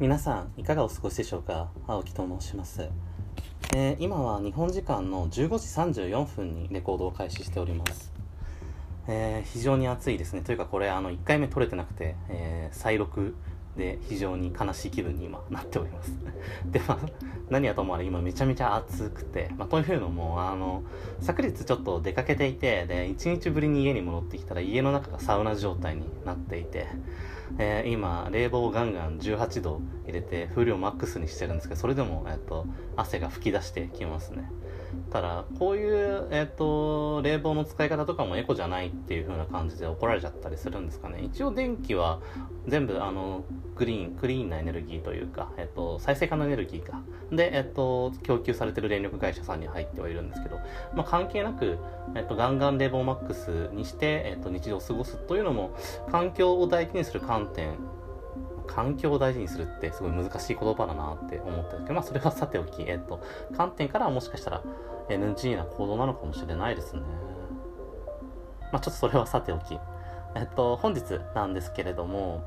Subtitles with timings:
[0.00, 1.70] 皆さんいかがお過ごしでしょうか？
[1.88, 2.88] 青木と申します、
[3.74, 5.32] えー、今は日本時間の15
[5.92, 8.12] 時34分にレコードを開始しております、
[9.08, 10.42] えー、非常に暑いですね。
[10.42, 13.34] というかこれあの1回目撮れてなくて、えー、再録
[13.78, 16.12] で非常に悲しい気分に今なっております。
[16.70, 16.98] でまあ
[17.48, 20.82] 何はともあれ今めちゃめちゃ暑くて、まあ、というのもあの
[21.20, 26.88] 昨日ちょっと出かけていてで1日ぶりに家に戻ってきたら家の中がサウナ状態になっていて
[27.56, 32.66] えー、今冷房をガンガン18度入れて風量マックスにしてるんですけどそれでも、えーと、
[32.96, 34.50] 汗が噴き出してきますね。
[35.10, 41.20] ただこういう、えーと、冷房の使い方とかもエコじゃないっていう風な感じで怒られちゃったりするんですかね。
[41.22, 42.20] 一応電気は
[42.66, 43.44] 全部あの
[43.76, 47.00] グリーンクリーンなエネルギーというか、えーと、再生可能エネルギーか。
[47.30, 50.56] で、えー、と供給されてる電力会社さんに入ってはいるんですけど、
[50.94, 51.78] まあ、関係なく、
[52.14, 55.76] えー、とガンガン冷房マックスにして、えー、と日常を過ごすというのも
[56.10, 57.76] 環境を大事にする観点
[58.68, 63.20] 環境を大事にするってすごい難しい言葉だなって思ってるけど、まあそれはさておき、えっと、
[63.56, 64.62] 観点からはもしかしたら
[65.08, 67.02] NG な行動なのかもしれないですね。
[68.70, 69.78] まあちょっとそれはさておき。
[70.34, 71.02] えっと、本日
[71.34, 72.44] なんですけれども、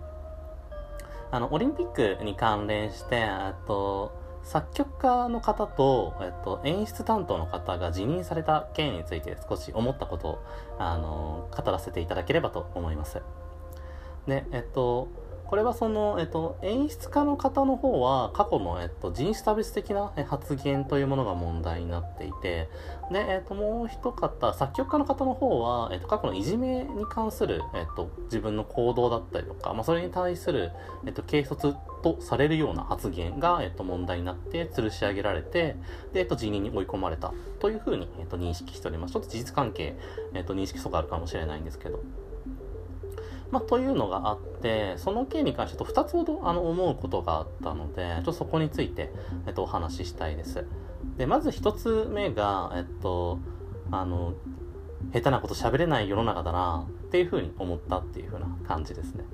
[1.32, 4.14] あの、オリンピックに関連して、えっと、
[4.44, 10.40] 作曲家の方と、えっと、演出担当の方が辞任された件について少し思ったことを、
[10.78, 13.22] あの、語らせていただければと思います。
[14.28, 15.08] で、えっと、
[15.52, 22.70] これはその、えっと、演出家の方の方は過去の、えっと、人種差別的な発言というものが問題になっていて、
[23.12, 30.72] で、えっと、もう一方、作曲家の方の方は、えっと、過去のいじめに関する、えっと、自分の行動だったりとか、まあ、それに対する、
[31.06, 31.58] えっと、軽率
[32.02, 35.76] とされるような発言が、えっと、問題になって、吊るし上げられて、
[36.14, 39.16] で、えっと、辞任に追い込まれたというふうに、えっと、認識しております。
[39.16, 39.98] ちょっと事実関係、
[40.34, 42.00] えっと、認識そがあるかもしれないんですけど。
[43.52, 49.12] まあ、というのがあって、その件に関してと2つほどあの思うことがあったので、ちょっとそこについて、
[49.46, 50.66] えっと、お話ししたいです。
[51.18, 53.40] で、まず1つ目が、えっと、
[53.92, 54.34] あの、
[55.14, 59.26] 下手なこと喋れない世の中だなっていうふうに思ったっていうふうな感じですね。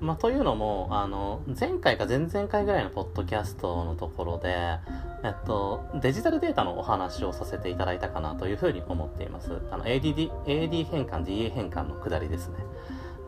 [0.00, 4.78] まあ、というのも、あの、前回か前々回ぐらいのポッドキャストのところで、
[5.24, 9.50] えっと、デジタルデータのお話をさせていただいたかなというふうに思っています。
[9.70, 12.56] あの、ADD、AD 変換、DA 変換の下りですね。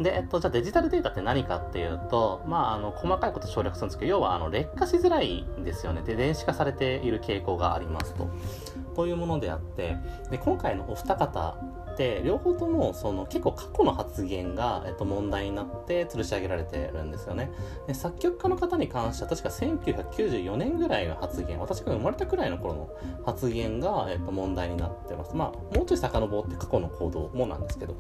[0.01, 6.03] で、えっと、じゃあデジタルデータって何かっていうと、まあ、あの、細かいこと省略するんですけど、要は、あの、劣化しづらいんですよね。
[6.03, 8.29] で、電子化されている傾向がありますと。
[8.95, 9.97] こういうものであって、
[10.31, 11.57] で、今回のお二方
[11.93, 17.51] って、両方とも、その、結構過去の発言が、えっと、問題になって吊るし上げられてるんですよね。
[17.87, 22.91] で、作曲家の方に関しては、確か1994年ぐらいの発言、私が生まれたくらいの頃の
[23.25, 25.35] 発言が、えっと、問題になってます。
[25.35, 27.97] まあ、もうちょい遡って過去の行動もなんですけど、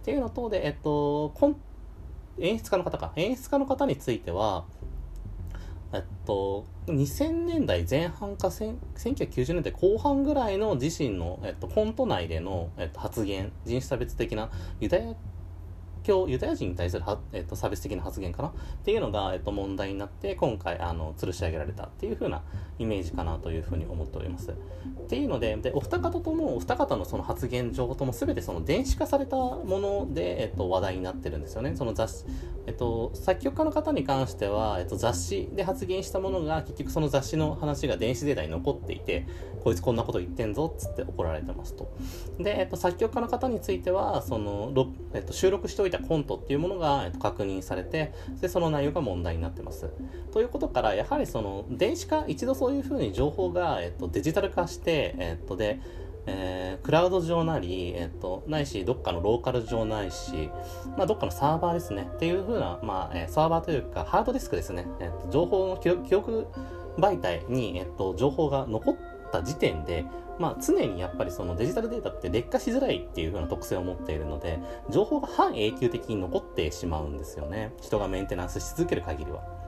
[0.00, 1.32] っていうのとで、えっと、
[2.38, 3.12] 演出家の方か。
[3.16, 4.64] 演出家の方については、
[5.92, 14.50] えっと、2000年代前半か1990年代後半ぐらいの自身の、えっと、コント内での、えっと、発言、人種差別的な
[14.80, 15.14] ユダヤ
[16.10, 18.48] 教ユダヤ人に対するは、えっと、差別的な発言かな？
[18.48, 18.52] っ
[18.84, 22.42] ていうのが、えっと、問題になって今回あの吊るし上げられたっていう風な
[22.80, 24.50] イメージかなというふうに思っております。
[24.50, 24.54] っ
[25.08, 31.76] ていうのででお二方ともお二方のその発言情報とも全てその電子化されたもので、えっと、話題になってるんですよね。
[31.76, 32.24] その雑誌、
[32.66, 39.26] えっと、作曲家の方に関しては、えっと、雑誌で発言したものが結局その雑誌の話が電子データに残っていて
[39.64, 41.92] こいつこんなこと言ってんぞっつって怒られてますと
[42.38, 44.72] で、えっと、作曲家の方についてはその、
[45.14, 49.90] えっと、収録しておいたコントっていうものが、えっと、確認されてでその内容が問題になってます。
[50.32, 55.80] ということからやはりその電子化一度そういうふうに情報が、えっと、デジタル化して、えっと、で
[56.26, 60.50] えー、クラウド上なり、えっと、ないし、どっかのローカル上ないし、
[60.96, 62.08] まあ、どっかのサーバーですね。
[62.14, 64.86] っていう風な、まあ、えー、サーバーというか、ハードディスクですね。
[65.00, 66.46] えっと、情報の記憶
[66.98, 68.96] 媒体に、えっと、情報が残っ
[69.32, 70.04] た時点で、
[70.38, 74.58] まあ、常にやっぱりそのデジタルデータって劣化しづらいっていう風な特性を持っているので、
[74.88, 77.74] 情報が半永久的に残ってしまうんですよね。
[77.82, 79.59] 人がメンテナンスし続ける限りは。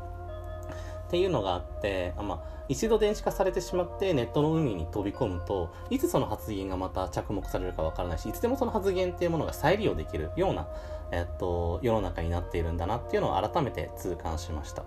[1.12, 10.68] っていうのがあって、まあ、一度電子化されてしまってネットの海に飛び込むと、いつその発言がまた着目されるかわからないし、いつでもその発言っていうものが再利用できるような、
[11.10, 14.84] えっと、世の中になっているんだなっていうのを改めて痛感しました。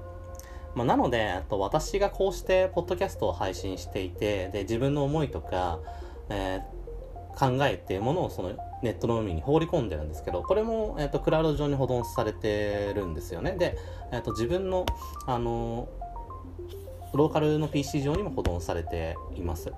[0.73, 5.77] まあ、なので、と私がこうしてポッドキャストを配信していて、で、自分の思いとか、
[6.29, 13.51] えー、考えっていうものをそのネットの海に放り込んでるんですけど、これも、えっ、と、クラウド上に保存されてるんですよね。
[13.53, 13.77] で、
[14.11, 14.85] えっ、と、自分の、
[15.27, 15.87] あの
[17.17, 19.71] ローカルの PC 上にも保存されています。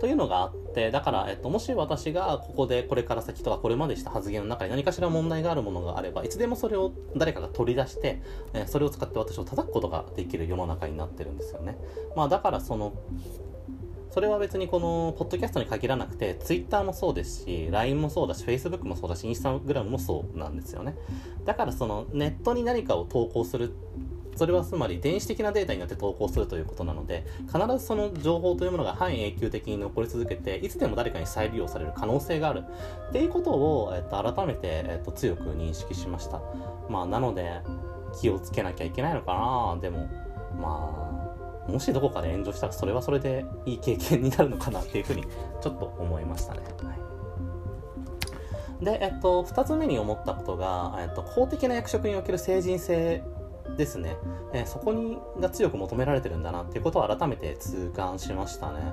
[0.00, 8.20] というのがあって、だから、えっと、もし私がここでこれから先とかこれまでした発言の中に何かしら問題があるものがあれば、いつでもそれを誰かが取り出して、
[8.52, 11.78] え、それを使って私を叩くことができる世の中になってるんですよね。
[12.14, 12.92] まあ、だからその、
[14.10, 20.94] それは別にこの、ポッドキャストに限らなくて、Twitter もそうですし、LINE もそうだし、Facebook もそうだし、Instagram もそうなんですよね。
[21.46, 23.74] だからその、ネットに何かを投稿する
[24.36, 32.64] それはつまり電子的なデータによって投稿するということなので、必ずその情報というものが半永久的に残り続けて、いつでも誰かに再利用される可能性がある
[33.08, 36.40] っていうことを、えっと、改めて、えっと、強く認識しました。
[36.88, 37.62] まあ、なので、
[38.20, 40.08] 気をつけなきゃいけないのかなでも、
[40.60, 45.24] まあ、もしどこかで炎上したらそれはそれでいい経験になるのかなっていうふうに
[45.60, 46.60] ちょっと思いましたね。
[46.82, 47.06] はい
[48.80, 53.22] で、えっと、二つ目に思ったことが、えっと、公的な役職における成人性
[53.76, 54.16] ですね、
[54.52, 58.92] えー、そこにが強く求められてるんだなっていうことを改めて痛感しましたね。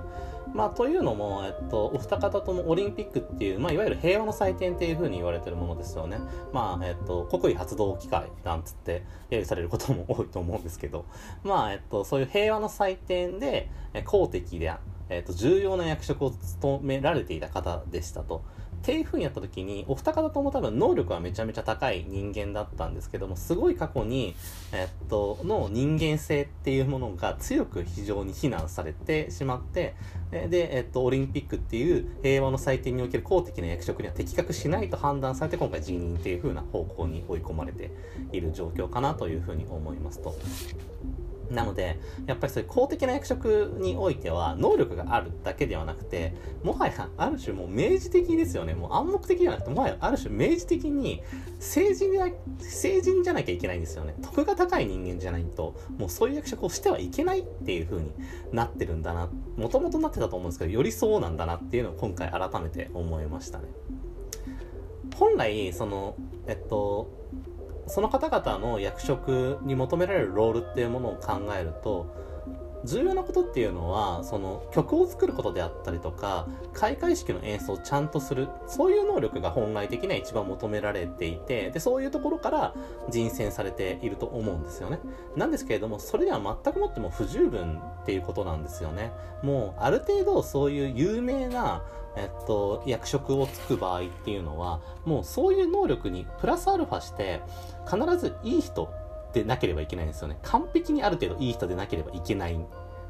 [0.54, 6.20] まあ、というのも、えっと、お二方ともオリンピックっていう、まあ、いわゆる平和の祭典っていうふうに言われてるものですよね。
[6.52, 11.06] まあ、えっと、国威発動機会なんつって揶揄されることも多いと思うんですけど、
[11.44, 13.70] まあ、えっと、そういう平和の祭典で、
[14.06, 14.72] 公的で、
[15.10, 18.44] えっと、重要な役職を務められていた方でしたと。
[18.84, 24.36] っていう風にやった時に、お二方とも多分能力はめちゃめちゃ高い人間だったんですけども、すごい過去に、
[24.74, 29.96] えっと、の人間性っていうものが強く非常に非難されてしまって、
[30.32, 37.90] で、えっと、オリンピックっていう平和の祭典における公的な役職には適格しないと判断されて、今回辞任っていう風な方向に追い込まれて
[38.34, 40.36] いる状況かなという風に思いますと。
[41.54, 46.34] なので、やっぱりそういう公的な役職においては、能力があるだけではなくて、
[46.64, 48.74] もはや、ある種もう明示的ですよね。
[48.74, 51.22] もう暗黙的ではなくて、もはやある種明示的に、
[51.60, 52.28] 成人な、
[52.60, 54.16] 成人じゃなきゃいけないんですよね。
[54.22, 58.12] 徳が高い人間じゃないと、もうそういう役職をしてはいけないっていう風に
[58.52, 59.30] なってるんだな。
[59.56, 63.66] もともとなってたと思うんですけど、よりそうなんだなっていうのを今回改めて思いましたね。
[65.16, 66.16] 本来、その、
[66.48, 67.12] えっと、
[67.88, 72.06] その方々の役職に求められるロールっていうものを考えると
[72.86, 82.74] 重要なことっていうのはその曲を作ることであったりとか開会式の演奏をちゃんとするそういう能力が本来的には一番求められていてでそういうところから
[83.10, 85.00] 人選されていると思うんですよね。
[85.36, 89.12] なんですけれどもそれでは全くもっても不十分っていうことなんですよね。
[89.42, 91.84] もうある程度そういう有名な
[92.16, 97.42] えっと、役職をつく場合っていうのは、もうそういう能力にプラスアルファして、
[97.90, 98.94] 必ずいい人
[99.34, 100.38] でなければいけないんですよね。
[100.44, 102.60] 完璧にある程度いい人でなければいけない。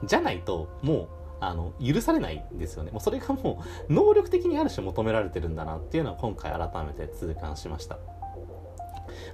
[0.06, 1.08] じゃないと、もう、
[1.40, 2.92] あの、許されないんですよね。
[2.92, 7.98] もうそれがもう、能力的にある種求められてるんだなっていうのは今回改めて痛感しました。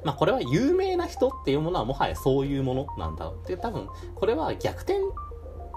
[0.04, 5.00] まあこれは有名な人っていうものはもはやそういうものなんだろうって多分、これは逆転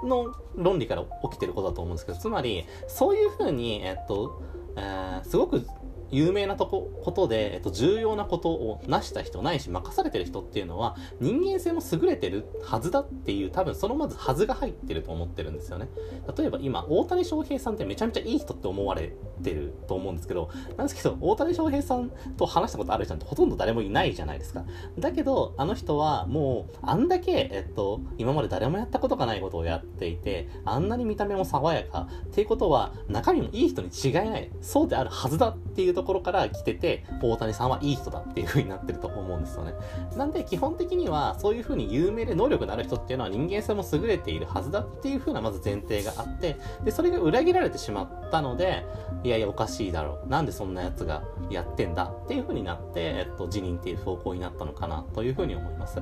[0.04, 4.42] の論理から起きてることだと思うんですけど、つまり、そういうふうに、えっと、
[4.76, 5.66] えー、すごく
[6.12, 15.88] 有名なとこ、ことで、えっと、重要なことを成した人ないし、任されてる人っていうのは、人間性も優れてるはずだっていう、多分そのまずはずが入ってると思ってるんですよね。
[16.36, 24.64] 例えば今、大谷翔平さんってめちゃめちゃいい人って思われてると思うんですけど、なんですけど、大谷翔平さんと話したことある人ってほとんど誰もいないじゃないですか。
[24.98, 34.50] だけど、あの人はもう、あんだけ、えっと、今まで誰もやったことがないことをやっていて、あんなに見た目も爽やか、っていうことは、中身もいい人に違いない。
[34.60, 39.72] そうであるはずだっていうとところから来てて、大谷さんはいい人だっていう風になってると思うんですよね。
[40.16, 48.84] なんで基本的にはそういう風に有名で能力のある人っていうのは人間性も優れているはずだっていう風なまず前提があって、で、それが裏切られてしまったので、
[49.22, 50.28] いやいやおかしいだろう。
[50.28, 56.00] なんでそんな奴がやってんだっていう風になって、えっと、辞任っていう方向になったのかなという風に思います。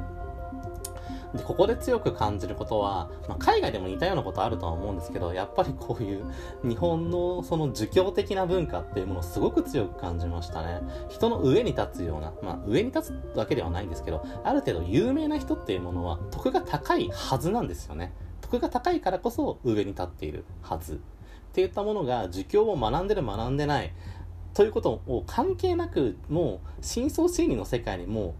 [1.34, 6.24] で、ここで強く感じることは、まあ、海外でも似たようなことあるとは思うんですけど、やっぱりこういう
[6.64, 10.80] 日本のその儒教的な文化っていうものをすごく強く感じましたね。
[11.08, 18.12] 人の上に立つような、まあ上に立つわけではないんですけど、ある程度有名な人っていうものは徳が高いはずなんですよね。
[18.40, 20.94] 徳が高いからこそ上に立っているはず。
[21.50, 23.92] っていったものが儒教を学んでる学んでない
[24.54, 28.34] ということを関係なくもう深層心理の世界にもう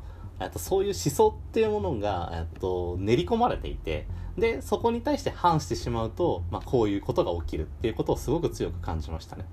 [0.49, 4.06] とそういう思想っていうものがと練り込まれていて
[4.40, 9.44] でそこに対して反してしまうと、まあ、こういうことが起きるっていうことをすごく強く感じましたね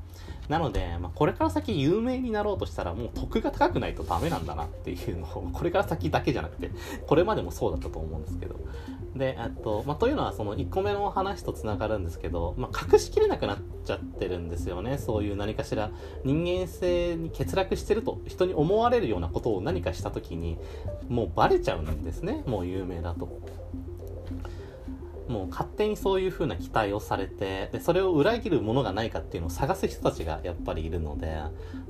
[0.50, 6.72] なので、まあ、これから先有名になろうとしたらもう得が高くないとダメなんだなっていうのをこれから先だけじゃなくて
[7.06, 8.56] これまでもそうだったと思うんですけど
[9.18, 14.98] で、えっと、まあ、というのはその1個目の話と繋がるんですけど、まあ、隠しきれなくなっちゃってるんですよね。
[14.98, 15.92] そういう何かしら
[16.24, 20.58] 人間性に欠落してると人に思われるようなことを何かした時に
[21.10, 22.44] もうバレちゃうんですね。
[22.46, 23.42] もう有名だと。
[25.28, 31.38] もう勝手にそういう風な期待をされてでそれを裏切るものがないかっていうのを探す人たちがやっぱりいるので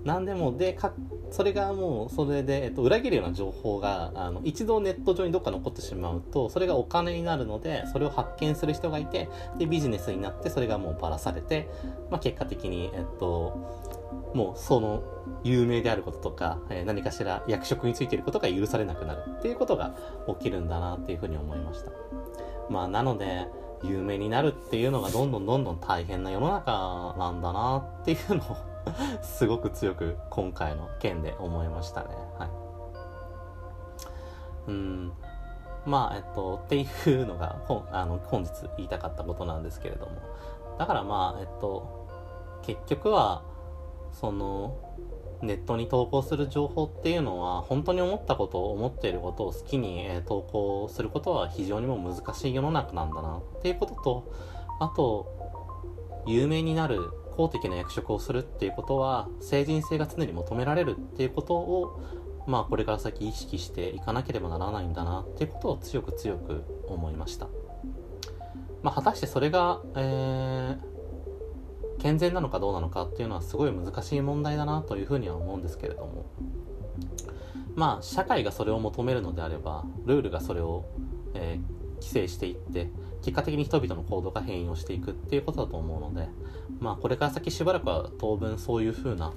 [0.03, 0.93] 何でもでか
[1.31, 11.69] それがもうそれで、えっと、裏切るような情報があの一度ネット上にどっか残ってしまうとそれがお金になるのでそれを発見する人がいてでビジネスになってそれがもうばらされて、
[12.09, 15.03] まあ、結果的に、えっと、もうその
[15.43, 19.95] 有名であることとか、えー、何かしら役職についていることが許されなくなるっていうことが
[20.27, 21.91] 起きるんだなっていうふうに思いました。
[22.69, 23.47] まあなので
[23.83, 28.57] 有名になるっていうのがどんどんどんどん大変な世の中なんだなっていうのを
[29.21, 32.07] すごく強く今回の件で思いましたね。
[32.37, 32.49] はい。
[34.67, 35.13] うん。
[35.85, 40.21] まあ、えっと、っていうのが本あの本日言いたかったことなんですけれども。
[40.77, 42.07] だからまあ、えっと、
[42.63, 43.43] 結局は、
[44.11, 44.75] その、
[45.41, 54.33] ネットに投稿する情報っていうのは本当に思ったことを思っていることを好きに、え投稿することは非常にも難しい世の中なんだなっていうことと
[54.79, 56.99] あと有名になる
[57.35, 62.01] 公的な役職をするっていうことは成人性が常に求められるっていうことを
[62.47, 67.47] まあこれから先意識していかなければならないんだなっていうことを強く強く思いました。
[68.83, 70.96] まあ、果たしてそれが、えー
[71.99, 76.25] 健全なのかどうなのかっていうのはすごい難しい問題だなというふうには思うんですけれども。
[77.75, 80.85] まあ社会がそれを求めるのであればルールがそれを、
[81.35, 82.89] えー、規制していって
[83.21, 86.29] 結果的に人々の行動が変容していくっていうことだと思うので
[86.79, 89.33] まあこれから先しばらくは当分そういうふうな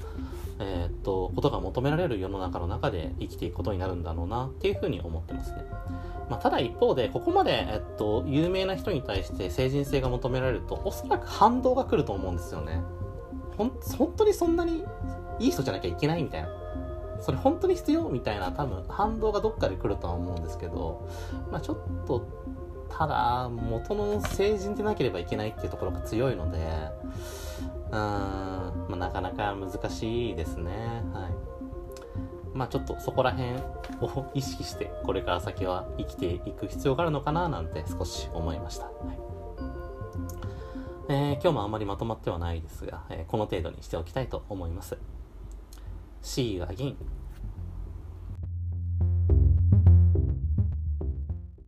[0.60, 5.64] えー、っとことが求められる世の中の中で生きていくことになるんだろうなっていうふうに思ってますね。
[6.28, 12.80] まあ、ただ一方で、ここまで、えっと、有名な人に対して成人性が求められると、おそらく反動が来ると思うんですよね。
[13.56, 14.84] ほん、本当にそんなに
[15.40, 16.48] いい人じゃなきゃいけないみたいな。
[17.20, 18.08] それ本当に必要？
[18.08, 21.08] みたいな多分反動がどっかで来るとは思うんですけど、
[21.50, 22.26] まあちょっと、
[22.90, 31.02] ただ、元の成人でなければいけないっていうところが強いので、うん、まあ、なかなか難しいですね。
[31.14, 31.60] はい。
[32.54, 33.52] まあちょっとそこら辺
[34.00, 38.86] を意識してこれから先は生きていく必要があるのかななんて少し思いました。
[38.86, 38.94] はい
[41.08, 44.96] えー、今日もあまりまとまってはないですが、えー、この程度にしておきたいと思います。
[46.22, 46.94] See you again.